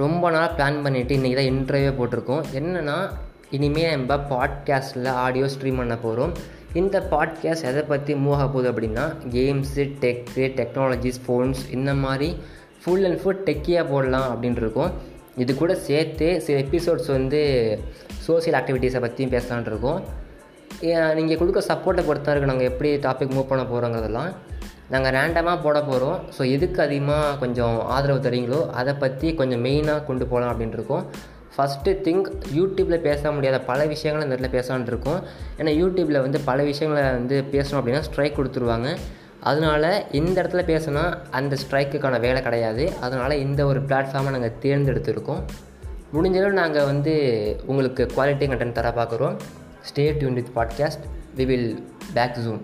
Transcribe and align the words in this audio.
ரொம்ப 0.00 0.30
நாள் 0.34 0.54
பிளான் 0.56 0.82
பண்ணிவிட்டு 0.84 1.16
இன்றைக்கி 1.16 1.36
தான் 1.38 1.50
இன்டர்வியூ 1.52 1.92
போட்டிருக்கோம். 1.98 2.42
என்னென்னா 2.58 2.96
இனிமேல் 3.56 3.92
நம்ம 3.94 4.14
பாட்காஸ்ட்டில் 4.32 5.08
ஆடியோ 5.24 5.46
ஸ்ட்ரீம் 5.52 5.80
பண்ண 5.80 5.94
போகிறோம் 6.04 6.32
இந்த 6.80 6.96
பாட்காஸ்ட் 7.12 7.68
எதை 7.70 7.82
பற்றி 7.90 8.14
மூவ் 8.24 8.34
ஆக 8.36 8.46
போகுது 8.54 8.68
அப்படின்னா 8.72 9.04
கேம்ஸு 9.34 9.84
டெக்கு 10.02 10.46
டெக்னாலஜிஸ் 10.58 11.20
ஃபோன்ஸ் 11.26 11.62
இந்த 11.76 11.92
மாதிரி 12.04 12.28
ஃபுல் 12.82 13.06
அண்ட் 13.08 13.20
ஃபுல் 13.22 13.44
டெக்கியாக 13.48 13.84
போடலாம் 13.92 14.28
அப்படின்ட்டு 14.32 14.64
இருக்கோம். 14.64 14.92
இது 15.44 15.54
கூட 15.62 15.72
சேர்த்து 15.88 16.28
சில 16.46 16.56
எபிசோட்ஸ் 16.66 17.10
வந்து 17.16 17.40
சோசியல் 18.26 18.58
ஆக்டிவிட்டீஸை 18.60 19.02
பற்றியும் 19.06 19.34
பேசலான் 19.36 19.70
இருக்கோம். 19.72 20.00
நீங்கள் 21.18 21.40
கொடுக்க 21.40 21.60
சப்போர்ட்டை 21.70 22.04
பொறுத்தா 22.08 22.32
இருக்குது 22.32 22.52
நாங்கள் 22.52 22.70
எப்படி 22.72 22.90
டாபிக் 23.06 23.34
மூவ் 23.36 23.50
பண்ண 23.52 23.64
போகிறோங்கிறதெல்லாம் 23.72 24.30
நாங்கள் 24.90 25.14
ரேண்டமாக 25.14 25.58
போட 25.62 25.78
போகிறோம் 25.82 26.18
ஸோ 26.38 26.42
எதுக்கு 26.50 26.82
அதிகமாக 26.82 27.36
கொஞ்சம் 27.36 27.78
ஆதரவு 27.86 28.20
தரீங்களோ 28.28 28.60
அதை 28.70 28.94
பற்றி 28.94 29.34
கொஞ்சம் 29.34 29.64
மெயினாக 29.64 30.04
கொண்டு 30.04 30.26
போகலாம் 30.26 30.52
அப்படின்ட்டுருக்கோம் 30.52 31.04
ஃபஸ்ட்டு 31.56 31.92
திங்க் 32.06 32.26
யூடியூப்பில் 32.54 33.00
பேச 33.00 33.32
முடியாத 33.32 33.58
பல 33.60 33.86
விஷயங்களை 33.86 34.24
இந்த 34.26 34.34
இடத்துல 34.34 34.50
பேசலான் 34.56 34.86
இருக்கோம். 34.86 35.20
ஏன்னா 35.58 35.72
யூடியூப்பில் 35.72 36.20
வந்து 36.20 36.38
பல 36.40 36.62
விஷயங்களை 36.62 37.04
வந்து 37.10 37.36
பேசணும் 37.52 37.78
அப்படின்னா 37.80 38.00
ஸ்ட்ரைக் 38.00 38.38
கொடுத்துருவாங்க. 38.38 38.88
அதனால் 39.40 39.88
இந்த 40.12 40.36
இடத்துல 40.42 40.62
பேசினா 40.66 41.04
அந்த 41.30 41.56
ஸ்ட்ரைக்குக்கான 41.62 42.20
வேலை 42.20 42.42
கிடையாது. 42.42 42.84
அதனால் 43.00 43.30
இந்த 43.30 43.66
ஒரு 43.66 43.80
பிளாட்ஃபார்மை 43.80 44.30
நாங்கள் 44.30 44.56
தேர்ந்தெடுத்திருக்கோம். 44.62 45.42
முடிஞ்சளவு 46.14 46.60
நாங்கள் 46.62 46.84
வந்து 46.84 47.14
உங்களுக்கு 47.66 48.02
குவாலிட்டி 48.16 48.46
கண்டென்ட் 48.48 48.72
தர 48.72 48.90
பார்க்குறோம் 48.90 49.36
stay 49.90 50.04
tune 50.18 50.34
with 50.34 50.52
podcast 50.54 51.06
we 51.36 51.46
will 51.46 51.70
back 52.14 52.38
soon 52.38 52.60